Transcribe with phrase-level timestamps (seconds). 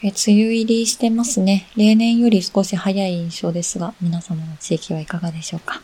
[0.00, 1.66] え梅雨入りしてますね。
[1.74, 5.82] 例年より少し早い印象ですが、皆様の地域はいかがでしょうか？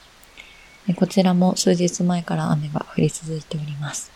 [0.88, 4.12] えこちらも数日前から雨が降り続いております。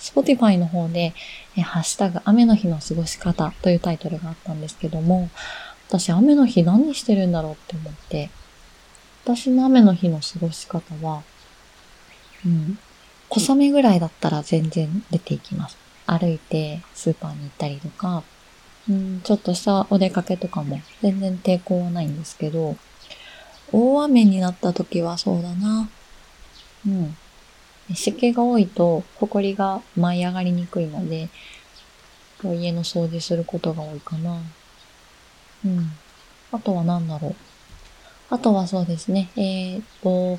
[0.00, 1.12] Spotify の方で、
[1.56, 5.30] えハッシュタグ雨の日の過ごし方というタイトルがあったんですけども、
[5.88, 8.30] 私雨の日何してるんだろうって思って、
[9.24, 11.22] 私の雨の日の過ごし方は、
[12.44, 12.78] うん、
[13.28, 15.76] 小雨ぐらいだったら全然出ていきます。
[16.06, 18.24] 歩いてスーパーに行ったりとか、
[18.88, 22.76] うん、ちょっとしたお出かけとかも全然抵抗はないんですけど、
[23.72, 25.88] 大雨になった時はそうだな。
[26.86, 27.16] うん。
[27.94, 31.28] 湿気が多いと、埃が舞い上がりにくいので、
[32.42, 34.40] 家の掃除することが多いかな。
[35.64, 35.90] うん。
[36.52, 37.34] あとは何だろう。
[38.30, 39.30] あとはそうですね。
[39.36, 40.38] えっ、と、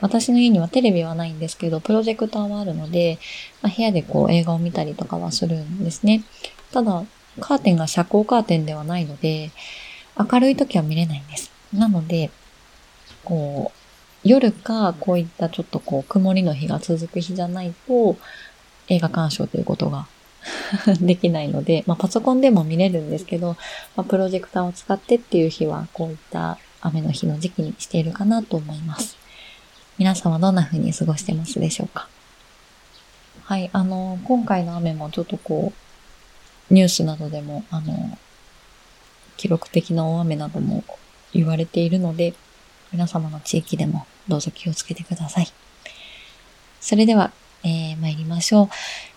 [0.00, 3.18] 私の家にはテレビはないんですけど、プロジェクターはあるので、
[3.62, 6.24] まあ、部屋でこう映画を見たりとかはするんですね。
[6.72, 7.04] ただ、
[7.40, 9.50] カーテンが遮光カーテンではないので、
[10.18, 11.50] 明るい時は見れないんです。
[11.72, 12.30] なので、
[13.24, 13.78] こう、
[14.28, 18.16] 夜か、こういったちょっとこう、曇りの日が続く日じゃないと、
[18.88, 20.06] 映画鑑賞ということが
[21.00, 23.56] できないので、まあ、パソコンでも見れるんですけど、
[23.96, 29.16] まあ、プロジェクターを使ってっていう日は、こういった雨の日の時期にしているかなと思います。
[29.98, 32.08] 皆さんはどんな風に過ごしてますでしょうか？
[33.44, 35.93] はい、あの、今回の雨もちょっとこう、
[36.70, 38.18] ニュースなどでも、あの、
[39.36, 40.84] 記録的な大雨なども
[41.32, 42.34] 言われているので、
[42.92, 45.48] 皆様の地域でもどうぞ気をつけてください。
[46.80, 47.32] それでは、
[47.64, 48.68] えー、参りましょう。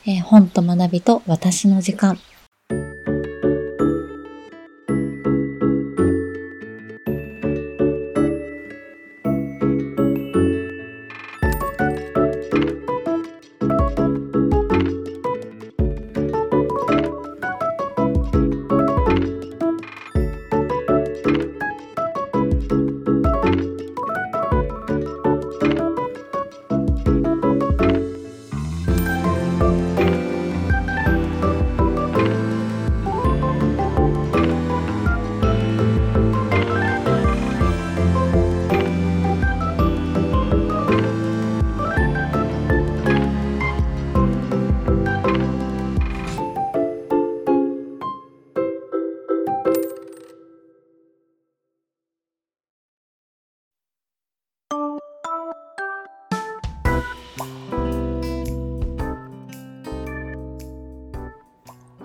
[0.09, 2.19] えー、本と学びと私の時間。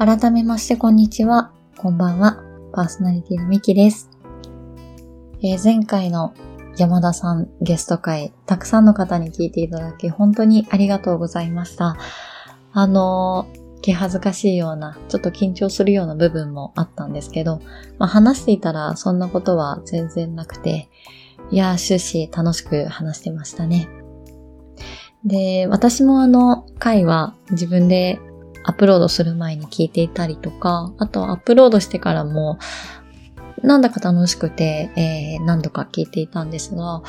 [0.04, 1.52] 改めましてこんにちは。
[1.76, 2.42] こんばんは。
[2.72, 4.10] パーソナリティのミキです。
[5.40, 6.34] えー、前回の
[6.76, 11.96] 山田さんゲスト会、たくさんの方に聞いていただき、本当にありがとうございました。
[12.72, 17.60] あのー、気恥ずかしいような、ちょっと緊張するような部分もあったんですけど、
[17.98, 20.88] まあ、話していたらそんなことは全然なくて、
[21.52, 23.88] いやー、終始楽しく話してましたね。
[25.24, 28.18] で、私もあの回は自分で
[28.64, 32.58] アップロードする前に聞いていたりとか、あとアップロードしてからも、
[33.62, 37.02] なんだか楽しくて、えー、何度か聞いていたんですが、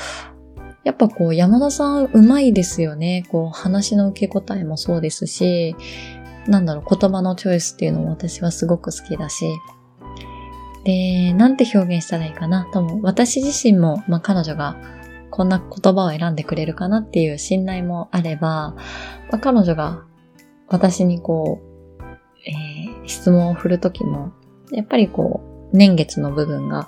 [0.83, 3.25] やっぱこう山田さん上手いですよね。
[3.29, 5.75] こう話の受け答えもそうですし、
[6.47, 9.45] なんだろう、言葉のチョイスっていうのも私はすごく好きだし、
[10.83, 12.67] で、なんて表現したらいいかな？
[12.73, 12.99] と思う。
[13.03, 14.75] 私自身も、まあ、彼女が
[15.31, 18.75] こんな言葉を選んでくれるかなっていう信頼もあれば、
[19.31, 20.03] まあ、彼女が
[20.67, 22.03] 私にこう、
[22.45, 24.33] えー、質問を振るときも、
[24.71, 25.41] やっぱりこ
[25.73, 26.87] う、年月の部分が、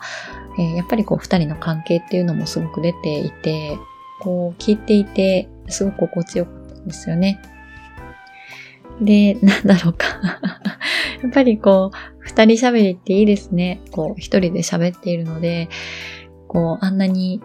[0.57, 3.77] えー、やっぱりこう、二人の関係っていうのもすごく出ていて、
[4.21, 7.41] こう、聞いていて、すごく心地よかったんですよね。
[9.01, 10.05] で、なんだろうか
[11.21, 13.81] やっぱりこう、二人喋りっていいですね。
[13.91, 15.69] こう、一人で喋っているので、
[16.47, 17.41] こう、あんなに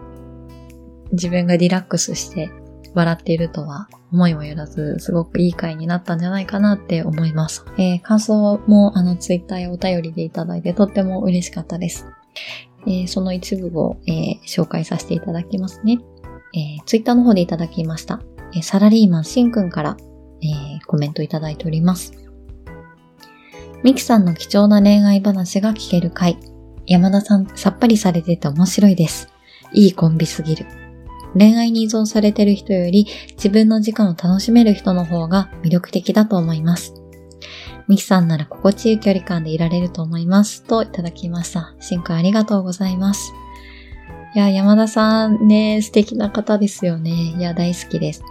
[1.13, 2.51] 自分がリラックスして
[2.95, 7.65] 笑っているとは思いもよらず、すごくいい回になったんじゃないかなって思います。
[7.79, 12.07] えー、感想もあのツイッターやお便りでいただいてとっても嬉しかったです。
[12.87, 15.99] えー、その一部を、えー、紹介させていただきますね。
[16.55, 18.21] えー、ツイッターの方でいただきました。
[18.53, 19.97] えサラリーマンしんくんから、
[20.43, 22.13] えコメントいただいております。
[23.83, 26.39] ミキさんの貴重な恋愛話が聞ける回。
[26.87, 29.29] 山田さん、さっぱりされてて面白いです。
[29.73, 30.67] いいコンビすぎる。
[31.37, 36.95] 恋愛に依存されてる人より自分の時間を楽しめる人の方が魅力的だと思います。
[37.89, 40.63] ミキさんなら心地いい距離感でいられると思います。
[40.63, 41.75] といただきました。
[41.81, 43.33] シンくんありがとうございます。
[44.33, 47.11] いや、山田さんね、素敵な方ですよね。
[47.11, 48.23] いや、大好きです。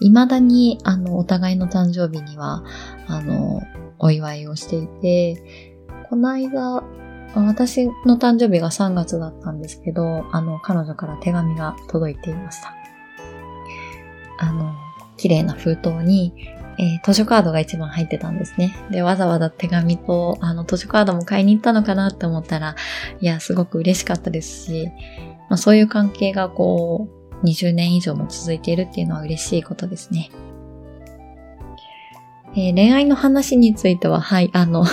[0.00, 2.64] 未だに、あの、お互いの誕生日には、
[3.06, 3.62] あの、
[4.00, 6.82] お祝いをしていて、この間、
[7.34, 12.74] 私の誕生日が3月だったんですけど、あの、彼女から手紙が届いていました。
[14.38, 14.74] あの、
[15.16, 16.32] 綺麗な封筒に、
[16.78, 18.74] えー、図書カードが一番入ってたんですね。
[18.90, 22.76] で、わざわざ手紙と、あの、図書カードも買いに行ったのかなって思ったら、
[23.20, 24.88] いや、すごく嬉しかったですし、
[25.50, 27.08] まあ、そういう関係がこ
[27.42, 30.30] う、20年以上も続いているっていうのは嬉しいことですね。
[32.54, 34.84] えー、恋愛の話については、はい、あの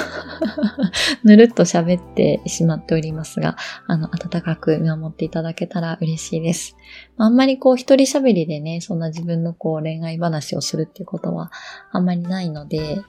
[1.24, 3.56] ぬるっと喋ってしまっておりますが、
[3.88, 6.76] あの、温かく見守っていただけたら嬉しいです。
[7.18, 11.52] あんまりこう、一人喋りでね、そんな自分のこう、恋愛話をするっていうことは
[11.92, 13.02] あんまりないので、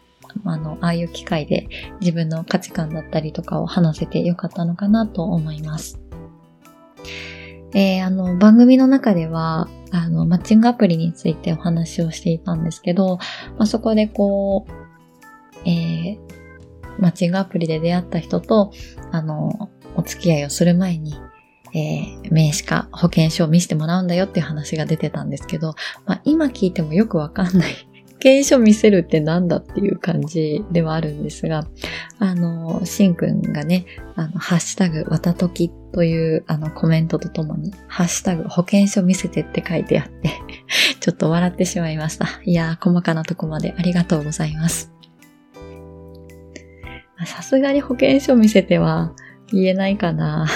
[0.45, 1.69] あの、ああいう機会で
[2.01, 6.01] 自分の価値観だったりとかを話せてよかったのかなと思います。
[7.75, 16.19] えー、あの、番組の中では、あの、マッチングアプリについてお話をしていたんですけど、まあ、そこでこう、えー、
[16.99, 18.73] マッチングアプリで出会った人と、
[19.13, 21.15] あの、お付き合いをする前に、
[21.75, 25.75] えー、名刺か保険証を見せてもらうんだよっていう話が出てたんですけど、
[26.05, 27.89] まあ、今聞いてもよくわかんない
[28.23, 31.67] 険書見せるってなんだっていう感じではあるんですが、
[32.19, 40.31] あの、しんくんがね、あの、ハッシュタグ、わたときというあのコメントとともに、ハッシュタグ、保険証見せてって書いてあって
[41.01, 42.27] ちょっと笑ってしまいました。
[42.45, 44.93] いやー、細かなとこまでありがとうございます。
[47.25, 49.13] さすがに保険証見せては
[49.53, 50.47] 言えないかな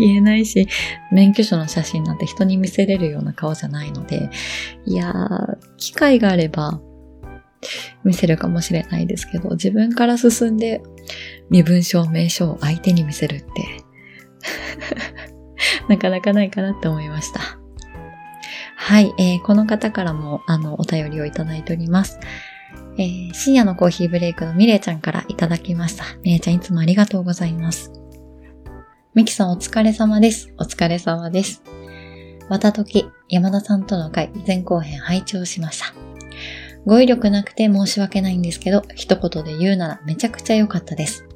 [0.06, 0.66] 言えないし、
[1.12, 4.30] 免許証の写真なんて人に見せれるような顔じゃないので、
[4.86, 6.80] いやー、機会があれば
[8.04, 10.82] 見せるかもしれないですけど、自分から進んで
[11.50, 13.46] 身分証明書を相手に見せるって
[15.88, 17.40] なかなかないかなって思いました。
[18.76, 22.18] はい、えー、この方からもあのお便りをいただいております。
[22.96, 26.04] えー、深夜のコーヒーブレイクのミレイちゃんからいただきました。
[26.22, 27.99] ミレイちゃんいつもありがとうございます。
[29.12, 30.54] ミキさんお疲れ様です。
[30.56, 31.64] お疲れ様です。
[32.48, 35.86] また時、山田さんとの会前後編拝聴しました。
[36.86, 41.26] 語彙力なくて申し訳ないんですけど、一言で言うならめちゃくちゃ良かったです。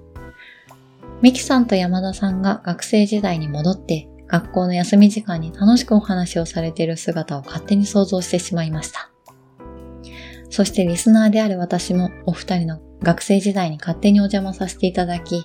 [1.21, 9.11] ミキさんと山田さんが学生時代に戻って、学校の休み時間に楽しくお話をされている姿を勝手に想像してしまいました。
[10.49, 15.45] そしてリスナーである私もお二人の学生時代に勝手にお邪魔させていただき、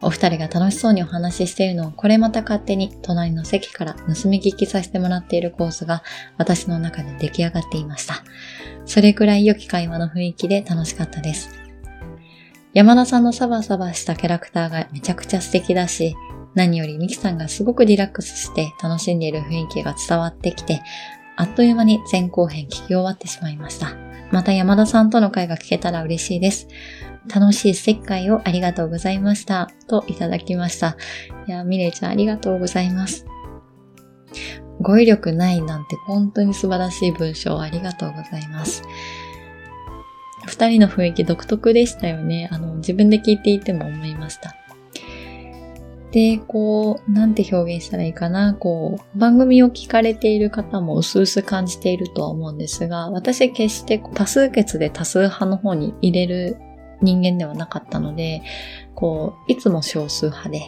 [0.00, 6.02] お二人が楽しそうにお話ししているのをこれまた勝手に隣の席から盗み聞きさせてもらっているコースが
[6.36, 8.22] 私の中で出来上がっていました。
[8.86, 11.50] それくらい良き会話の雰囲気で楽しかったです。
[12.74, 16.16] 山田さんのサバサバしたキャラクターがめちゃくちゃ素敵だし、
[16.54, 20.82] 何よりミキさんがすごくリラックスして楽しんでいる雰囲気が伝わってきて、
[21.36, 23.96] あっという間に前後編聞き終わってしまいました。
[24.32, 26.66] また山田さんとの会が聞けたら嬉しいです。
[27.32, 29.70] 楽しい世界をありがとうございました。
[29.86, 30.96] といただきました。
[31.46, 33.26] いや、ミレイちゃんありがとうございます。
[34.80, 38.82] 語彙力ないなんて本当に素晴らしい文章ありがとうございます。
[40.46, 42.48] 二人の雰囲気独特でしたよね。
[42.52, 44.54] あの、自分で聞いていても思いました。
[46.12, 48.54] で、こう、なんて表現したらいいかな。
[48.54, 56.56] こう、番組を聞かれている方も薄々感じているとは思うんですが、私決して多数決で多数派の方に入れる
[57.02, 58.42] 人間ではなかったので、
[58.94, 60.62] こう、いつも少数派で、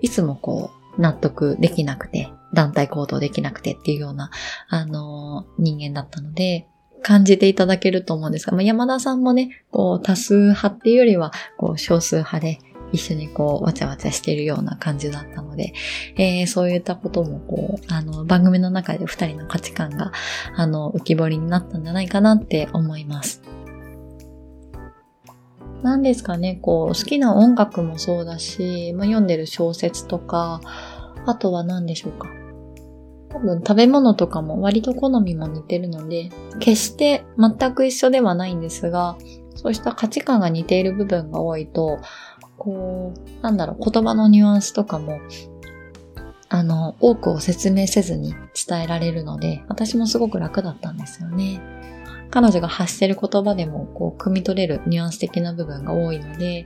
[0.00, 4.30] いつもこう、納得できなくて、団体行動できなくてっていうような、
[4.68, 6.66] あのー、人間だったので、
[7.02, 12.58] 感じていただけると思うんですが、まあ、山田さんもね、こう、多数派っていうよりは、こう、少数派で、
[12.92, 15.72] 一緒にこう、わちゃわちゃしてるような感じだったので、
[16.16, 20.12] えー、そういったこともこう、あの、番組の中で二人の価値観が、
[20.56, 23.42] あの、浮き彫りになったんじゃないかなって思います。
[25.82, 30.60] 何ですかね、こう、好きな音楽もそうだし、まあ、読んでる小説とか、
[31.26, 32.28] あとは何でしょうか。
[33.30, 39.16] 多分食べ物とかも割と好みも似てるので、決して全く一緒ではないんですが、
[39.54, 41.98] そうした価値観が似ている部分が多いと、
[42.58, 45.20] こう、なんだろう、言葉のニュアンスとかも、
[46.48, 48.34] あの、多くを説明せずに
[48.68, 51.60] 伝えられるので、私もすごく楽だったんですよね。
[52.30, 56.64] 彼女が発してる言葉でも、こう、汲み取れるニュアンス的な部分が多いので、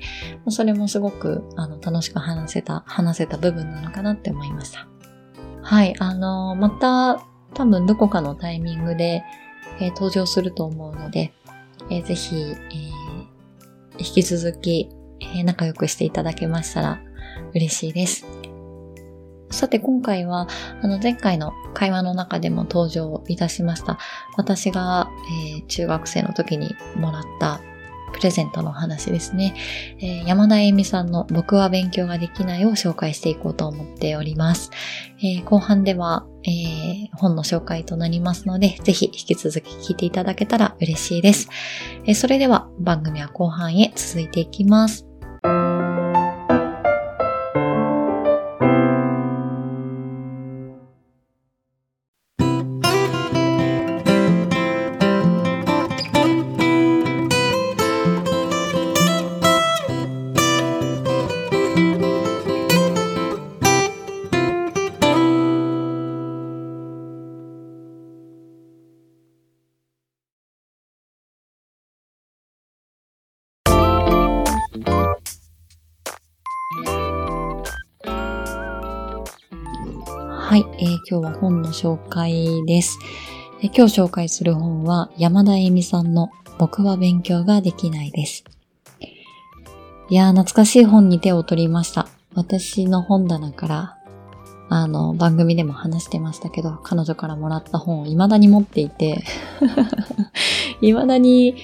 [0.48, 4.86] それもすごく、あの、楽しく話せた、話せた部分なのかなって思いました。
[5.62, 9.24] はい、あの、また、多分どこかのタイミングで、
[9.80, 11.32] えー、登場すると思うので、
[11.90, 14.90] えー、ぜひ、えー、引き続き、
[15.20, 17.00] え仲良くしていただけましたら
[17.54, 18.43] 嬉しいです。
[19.54, 20.48] さて今回は、
[20.82, 23.98] あの前回の会話の中でも登場いたしました。
[24.36, 25.08] 私が、
[25.56, 27.60] えー、中学生の時にもらった
[28.12, 29.54] プレゼントの話ですね。
[29.98, 34.70] えー、山田恵美さんの僕は勉強ができないを紹介していこうと思っております。
[35.18, 41.48] えー、後半では、えー、本の紹介となりますので、ぜひ引き続き聞いていただけたら嬉しいです。
[42.06, 45.06] えそれでは番組は後半へ続いていきます。
[80.54, 83.00] はい、えー、今日は本の紹介です、
[83.60, 86.30] えー、今日紹介する本は山田恵美さんの
[86.60, 88.44] 僕は勉強ができないです。
[90.08, 92.06] いやー、懐かしい本に手を取りました。
[92.36, 93.98] 私の本棚から、
[94.68, 99.24] あの、番組でも話してましたけど、彼女からもらった本を未だに持っていて
[100.80, 101.56] 未だに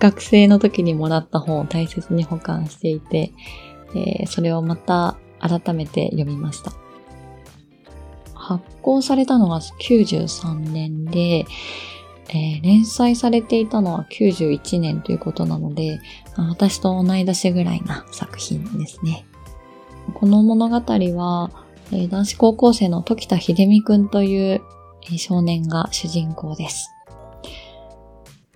[0.00, 3.30] 学生の時にもらった本を大切に保管していて、
[3.94, 6.72] えー、それをまた改めて読みました。
[8.44, 11.46] 発行されたのが93年で、
[12.28, 16.00] えー、連載されていたのは91年ということなので、
[16.36, 19.24] 私と同い年ぐらいな作品ですね。
[20.12, 21.50] この物語は、
[21.90, 24.62] えー、男子高校生の時田秀美くんという、
[25.06, 26.90] えー、少年が主人公です。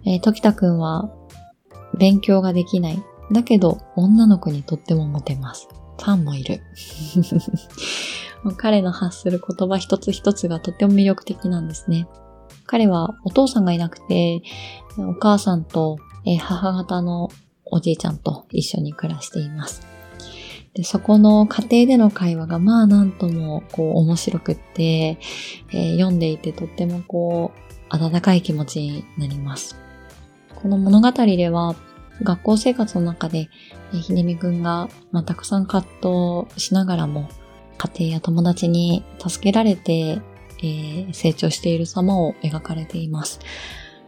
[0.05, 1.11] えー、時田くんは
[1.99, 3.03] 勉強ができない。
[3.33, 5.69] だけど女の子にとってもモテます。
[5.99, 6.61] ファンもいる。
[8.57, 12.07] 彼の発する言葉一つ一つがとても魅力的なんですね。
[12.67, 14.43] 彼はお父さんがいなくて、
[14.99, 15.99] お母さんと
[16.41, 17.31] 母方の
[17.65, 19.87] おじいちゃんと一緒に暮らしています。
[20.75, 27.53] でそこの家庭での会話がまあなんともこう面白くって、えー、読んでいてとってもこ
[27.91, 29.77] う温かい気持ちになります。
[30.55, 31.75] この物語では
[32.23, 33.49] 学校生活の中で、
[33.93, 35.89] ひでみくんが、まあ、たくさん葛
[36.47, 37.29] 藤しながらも、
[37.79, 40.21] 家庭や友達に助けられて、
[40.61, 43.41] えー、成長している様を描かれています。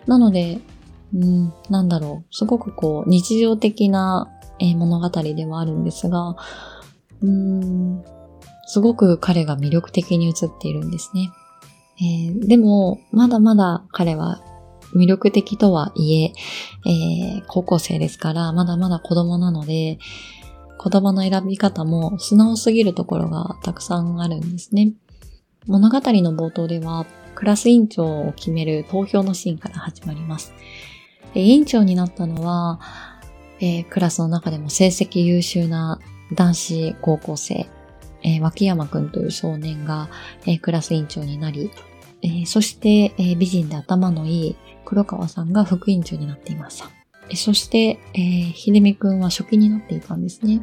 [0.06, 0.60] なので、
[1.14, 6.36] うん、なんだろう、すごくこう、日常的な、えー、物語ではあるんですが、
[7.22, 8.04] うん、
[8.66, 11.30] すごく彼が魅力的に映っているんですね。
[12.00, 14.42] えー、でも、まだまだ彼は
[14.94, 16.32] 魅力的とはいえ、
[16.86, 19.98] えー、高校生ですから、まだまだ子供なので、
[20.82, 24.92] 言葉の選び方も素直すぎるところがたくさんあるんですね。
[25.66, 30.52] 物語の冒頭では、クラス委員長を決める投票のシーンから始まります。
[31.34, 32.80] 委員長になったのは、
[33.60, 36.00] えー、クラスの中でも成績優秀な
[36.34, 37.68] 男子高校生、
[38.22, 40.08] えー、脇山くんという少年が、
[40.46, 41.70] えー、クラス委員長になり、
[42.22, 46.99] えー、そして、えー、美人で頭のいい黒川さんが副委員長になっていました。
[47.36, 50.62] そして、えー、秀美くんは初期になっていたんですね。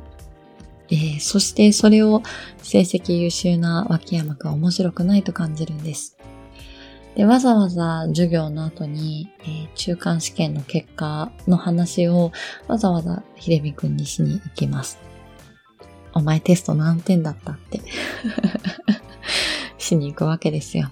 [0.90, 2.24] えー、そしてそれを
[2.62, 6.18] 成績優秀な脇山くんは面白くないと感じるんです。
[7.16, 12.32] で、わざわざ授業の後に、えー、中間試験の結果の話を
[12.68, 15.00] わざわざ秀美くんにしに行きます。
[16.14, 17.82] お前テスト何点だったって
[19.78, 20.90] しに行くわけですよ。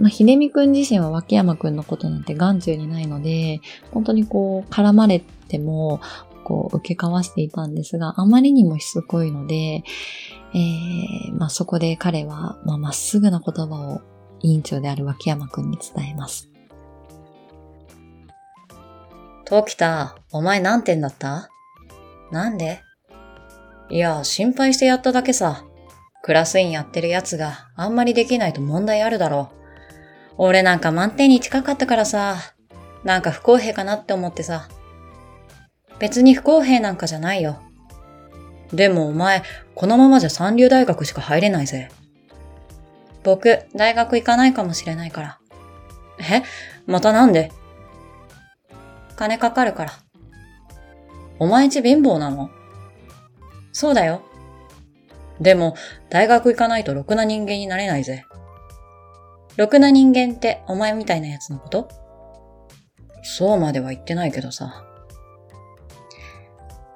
[0.00, 3.60] まあ、秀美くん自身は脇山くんのことなんて眼中にないので、
[3.92, 6.00] 本当にこう、絡まれても、
[6.42, 14.00] こう、受け交わしていたんですが、あまりにもしつこいので、えー、まあ、そこで彼は、まあ、まっすぐな言葉を
[14.40, 16.48] 委員長である脇山くんに伝えます。
[19.44, 21.50] 時田、お前何点だった？
[22.32, 22.80] なんで？
[23.90, 25.64] いや、心配してやっただけさ。
[26.22, 29.59] クラス委員やってるやつがあんまりできないと問題あるだろう。
[30.42, 32.38] 俺なんか満点に近かったからさ、
[33.04, 34.68] なんか不公平かなって思ってさ。
[35.98, 37.60] 別に不公平なんかじゃないよ。
[38.72, 39.42] でもお前、
[39.74, 41.90] このままじゃ三流大学しか入れないぜ。
[43.22, 45.38] 僕、大学行かないかもしれないから。
[46.20, 46.42] え？
[46.86, 47.52] またなんで？
[49.16, 49.92] 金かかるから。
[51.38, 52.48] お前んち貧乏なの？
[53.72, 54.22] そうだよ。
[55.38, 55.74] でも、
[56.08, 58.24] 大学行かないとろくな人間になれないぜ。
[59.60, 61.86] ろくな人間ってお前みたいなやつのこと？
[63.22, 64.86] そうまでは言ってないけどさ。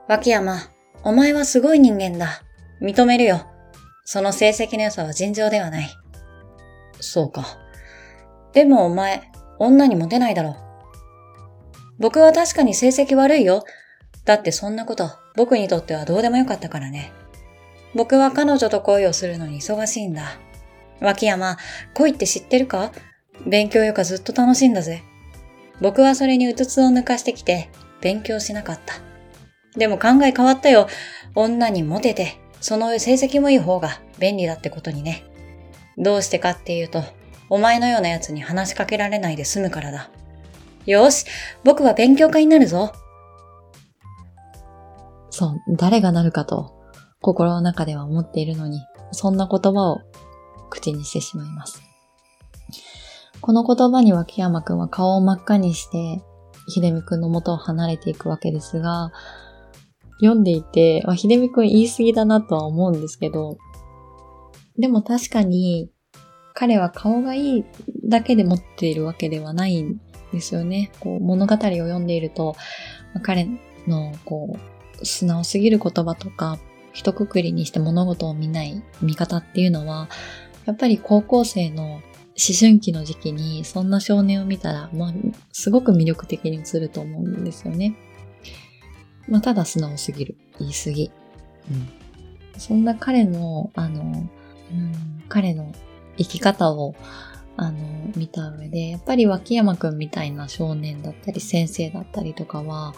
[0.08, 0.56] 脇山、
[1.02, 2.42] お前はすごい人間だ。
[2.80, 3.42] 認めるよ。
[4.06, 5.90] その成績の良さは尋常ではない。
[7.00, 7.44] そうか。
[8.54, 10.56] でもお前、女にモテないだろ。
[11.98, 13.62] 僕は確かに成績悪いよ。
[14.24, 17.12] だってそんなこと僕にとってはどうでもよかったからね。
[17.94, 20.38] 僕は彼女と恋をするのに忙しいんだ。
[21.00, 21.56] 脇山、
[21.94, 22.92] 恋って知ってるか？
[23.46, 25.02] 勉強よかずっと楽しいんだぜ。
[25.80, 27.68] 僕はそれにうつつを抜かしてきて、
[28.00, 28.94] 勉強しなかった。
[29.76, 30.86] でも考え変わったよ。
[31.34, 35.24] 女にモテて、その成績もいい方が便利だってことにね。
[35.98, 37.02] どうしてかっていうと、
[37.50, 40.10] お前のような奴に話しかけられないで済むからだ。
[40.86, 41.26] よし、
[41.64, 42.92] 僕は勉強家になるぞ。
[45.30, 46.72] そう、誰がなるかと
[47.20, 49.98] 心の中では思っているのに、そんな言葉を
[50.68, 51.82] 口にしてしまいます。
[53.40, 56.22] この言葉に脇山くんは顔を真っ赤にして、
[56.68, 59.12] 秀美くんの元を離れていくわけですが、
[60.20, 63.58] 読んでいて、まあ、秀美くん言い過ぎだなとは思うんですけど、
[64.78, 65.90] でも確かに
[66.54, 67.64] 彼は顔がいい
[68.04, 70.00] だけで持っているわけではないん
[70.32, 70.90] ですよね。
[71.00, 72.54] こう物語を読んでいると、
[73.22, 73.48] 彼
[73.86, 74.56] のこ
[75.00, 76.58] う素直すぎる言葉とか、
[76.92, 80.08] 一括りにして物事を見ない見方っていうのは、
[80.66, 82.02] やっぱり高校生の思
[82.58, 85.12] 春期の時期にそんな少年を見たら、まあ、
[85.52, 87.94] すごく魅力的に映ると思うんですよね。
[89.28, 90.36] まあ、ただ素直すぎる。
[90.58, 91.10] 言い過ぎ。
[91.70, 91.88] うん。
[92.58, 94.92] そんな彼の、あの、うん、
[95.28, 95.72] 彼の
[96.16, 96.94] 生き方を、
[97.56, 97.78] あの、
[98.16, 102.94] 見た上で、やっぱり脇山くんみたいな少年だったり先生だったりとかは、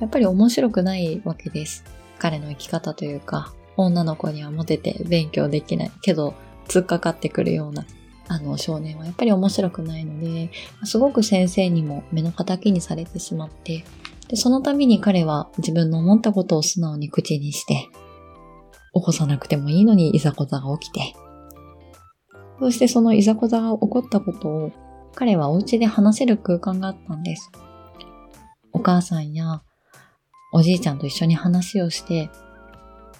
[0.00, 1.84] やっぱり面白くないわけです。
[2.18, 6.34] 彼の生き方というか、女の子にはモテて勉強できないけど、
[6.68, 7.86] 突っかかってくるような、
[8.28, 10.50] あの少年はやっぱり面白くないので、
[10.84, 13.84] すごく先生にも目の敵にされてしまって、
[14.28, 17.88] で、その度に彼は自分の思ったことを素直に口にして、
[18.94, 21.14] 起こさなくてもいいのにいざこざが起きて、
[22.58, 24.72] そしてそのいざこざが起こったことを
[25.14, 27.50] 彼はお家で話せる空間があったんです。
[28.72, 29.62] お母さんや
[30.52, 32.30] おじいちゃんと一緒に話をして、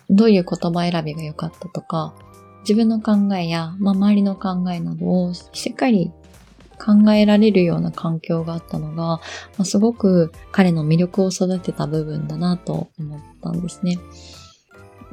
[0.08, 2.14] どういう言葉選びが良かったとか、
[2.66, 6.10] 自分の考えや、まあ、周りの考えなどをしっかり
[6.78, 9.20] 考えられるような環境があったのが、ま
[9.60, 13.98] あ、すごく彼の魅力を育てた部分だなと思ったんですね。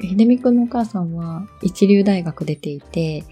[0.01, 3.23] 秀美くんのお母さんは一流大学出ていて、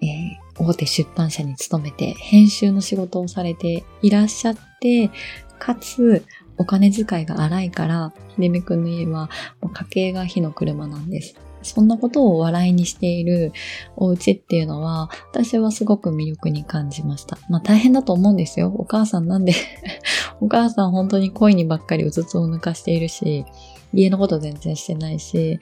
[0.00, 5.10] えー、大手出版社に勤めて編集の仕事をされていらっしゃって、
[5.58, 6.24] かつ
[6.56, 9.28] お金遣いが荒いから、秀美くんの家は
[9.60, 11.34] もう家計が火の車なんです。
[11.62, 13.52] そんなことを笑いにしている
[13.96, 17.38] お家っていうのは、私はすごく魅力に感じました。
[17.48, 18.72] まあ大変だと思うんですよ。
[18.76, 19.52] お母さんなんで
[20.40, 23.44] お母さん本当に恋にばっかりうつつを抜かしているし、
[23.92, 25.60] 家のこと全然してないし、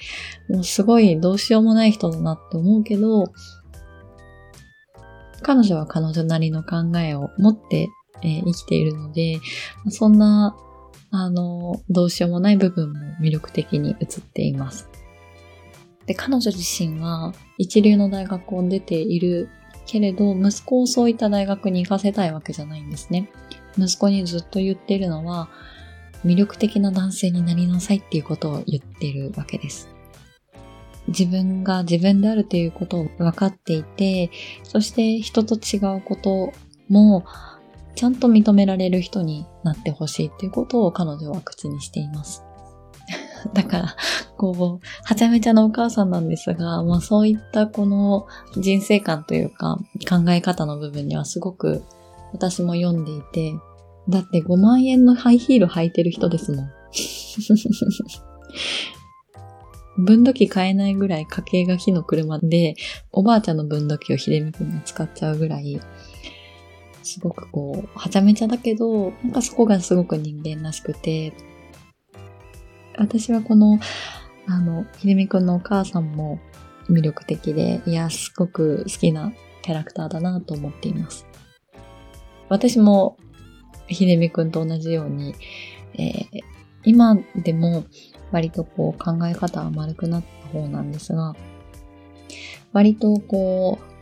[0.48, 3.32] もうすごいどうしようもない人だなって思うけど、
[5.42, 7.88] 彼女は彼女なりの考えを持って、
[8.22, 9.40] えー、生きているので、
[9.90, 10.56] そんな、
[11.10, 14.88] あの、どうしようもない部分も魅力的に映っています。
[16.06, 19.48] で、彼女自身は一流の大学を出ている
[19.86, 23.30] けれど、息子をそういった大学に行かせたいわけじゃないんですね。
[23.78, 25.48] 息子にずっと言っているのは、
[26.24, 29.88] 魅力的な男性になりなさいっていうことを言ってるわけです。
[31.08, 34.30] 自分が自分であるということを分かっていて、
[34.64, 36.52] そして人と違うこと
[36.88, 37.24] も
[37.94, 42.45] ちゃんと認められる人になってほしいっていうことを彼女は口にしています。
[43.54, 43.96] だから、
[44.36, 49.78] こう、はちゃめちゃなお母さんなんですが、まあそういったこの人生観というか
[50.08, 51.82] 考え方の部分にはすごく
[52.32, 53.54] 私も読んでいて、
[54.08, 56.70] だって5万円のハイヒール履いてる人ですもん。
[59.98, 62.76] 分度器買えないぐらい家計が火の車で、
[63.12, 65.80] おばあちゃんの分度器を秀美くんが使っちゃうぐらい、
[67.02, 71.32] すごくこう、はちゃめちゃだけど、なんかそこがすごく人間らしくて、
[72.98, 73.78] 私はこの、
[74.46, 76.38] あの、ひでみくんのお母さんも
[76.88, 79.32] 魅力的で、いや、すごく好きな
[79.62, 81.26] キャラクターだなと思っています。
[82.48, 83.16] 私も、
[83.88, 85.34] ひでみくんと同じように、
[85.94, 86.40] えー、
[86.84, 87.84] 今でも
[88.32, 91.34] 割とこう考え方は丸くなった方なんですが、
[92.72, 93.96] 割とこう、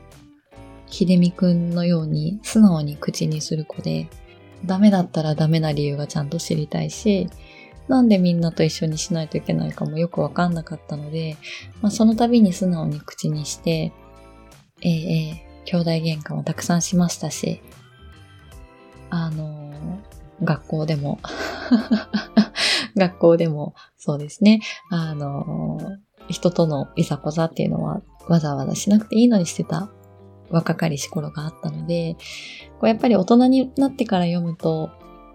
[0.87, 4.09] ひでみくんのように素直に口にする子で、
[4.65, 7.29] ダメだったらダメな理由がちゃんと知りたいし、
[7.89, 11.37] なんでみんなと一緒にしないといけないかもよくわかんなかったので、
[11.83, 13.93] まあ、その度に素直に口にして、
[14.81, 17.61] えー、えー、兄弟喧嘩もたくさんしましたし、
[19.11, 21.19] あのー、学校でも
[22.97, 29.91] 学校でもそうですね、あのー、人とのいざこざっていうのはわざわざしなくていいのにしてた
[30.51, 32.17] 若かりし頃があったので、
[32.81, 34.91] こうやっぱり大人になってから読むと、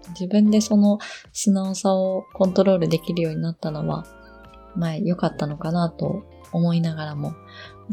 [0.10, 1.00] 自分でその
[1.34, 4.06] 素直さをコントロールできるようになったのは、
[4.76, 7.34] まあ良かったのかなと思いながらも、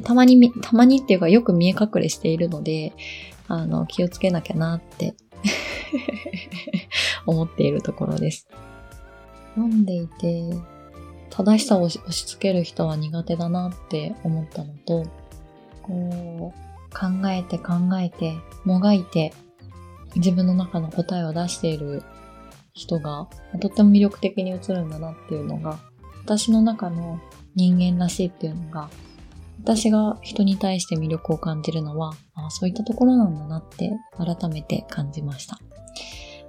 [0.02, 2.92] たまにたまにっていうかよく見え隠れしているので、
[3.48, 5.14] あの、気をつけなきゃなって
[7.26, 8.48] 思っているところです。
[9.54, 10.50] 読んでいて、
[11.30, 15.04] 正しさを押し付ける人は苦手だなって思ったのと、
[15.82, 19.32] こう、考えて考えて、もがいて、
[20.16, 22.02] 自分の中の答えを出している
[22.72, 23.28] 人が、
[23.60, 25.78] とっても魅力的に映るんだなっていうのが、
[26.24, 27.20] 私の中の
[27.54, 28.90] 人間らしいっていうのが、
[29.62, 35.58] 私が人に対して魅力を感じるのは、あそういったところなんだなって改めて感じました。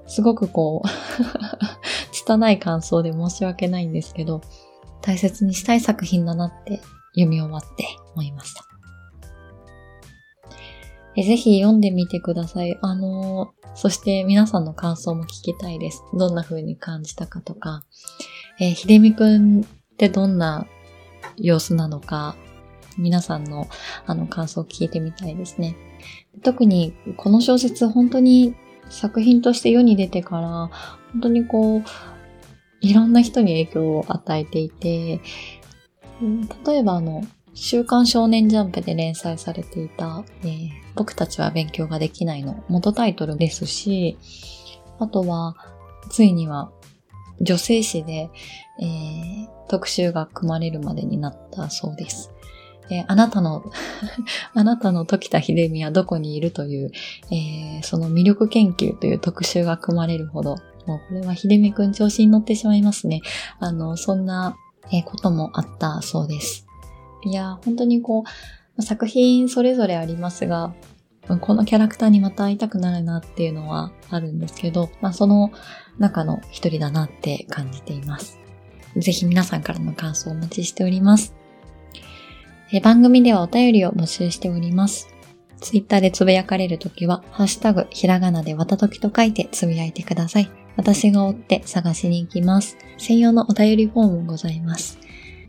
[0.08, 0.88] すごくこう
[2.14, 4.42] 拙い感想で申し訳ないんですけど、
[5.02, 8.77] 大切にしたい作品だなって読み終わって思いました。
[11.18, 12.78] えぜひ読んでみてください。
[12.82, 16.04] あのー、そして皆さんの感想も聞きたいです。
[16.14, 17.84] どんな風に感じたかとか、
[18.60, 19.66] えー、ひでみくんっ
[19.98, 20.68] てどんな
[21.36, 22.36] 様子なのか、
[23.00, 23.68] 皆さんの
[24.06, 25.76] あの感想を聞いてみたいですね。
[26.44, 28.56] 特にこの小説本当に
[28.90, 30.70] 作品として世に出てから、
[31.14, 31.84] 本当にこう、
[32.82, 35.20] いろんな人に影響を与えていて、
[36.66, 37.24] 例えばあの、
[37.60, 44.16] 週刊少年ジャンプで連載されていた、えー、僕たちは勉強ができないの元タイトルですし、
[45.00, 45.56] あとは、
[46.12, 46.72] ついには
[47.42, 48.30] 女性誌で、
[48.80, 52.32] えー、特集が組まれるまでになったそうです。
[52.92, 53.64] えー、あなたの
[54.54, 56.92] あなたの時田秀美はどこにいるという、
[57.32, 63.22] えー、その魅力研究という特集が組まれるほど、もうこれは秀美くん調子に乗ってしまいますね。
[63.60, 64.56] あの、そんな、
[64.94, 66.67] え、こともあったそうです。
[67.24, 68.24] いや、本当にこ
[68.78, 70.74] う、作品それぞれありますが、
[71.42, 75.52] このキャラクターにまた会いたくなるなっていうのはあるんですけど、まあその
[75.98, 78.40] 中の一人だなって感じています。
[78.96, 81.36] ぜひ皆さんからの感想をお待ちしております。
[82.72, 85.10] え番組ではお便りを募集しております。
[85.60, 90.50] ツイッターでつぶやかれるときは、ハッシュタグ、ひらがなでわたときと書いてつぶやいてください。
[90.76, 92.78] 私が追って探しに行きます。
[92.98, 95.00] 専用のお便りフォームございます。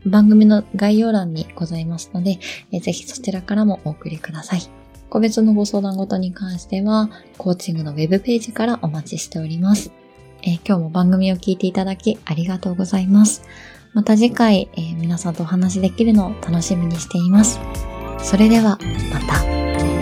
[0.05, 2.39] 番組の概要欄にございますので、
[2.71, 4.61] えぜひそちらからもお送りください。
[5.09, 9.91] 個別のご相談ごとに関しては、コーチングのウェブページからお待ちしております。
[10.43, 13.43] えー、今日も番組を聞いていただきありがとうございます。
[13.93, 17.59] また次回、えー、皆さんとお話しできるのを楽しみにしています。
[18.19, 18.77] それでは、
[19.11, 19.98] また。